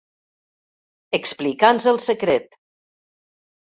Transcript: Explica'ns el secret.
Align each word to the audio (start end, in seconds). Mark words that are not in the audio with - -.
Explica'ns 1.19 1.85
el 1.93 2.03
secret. 2.09 2.59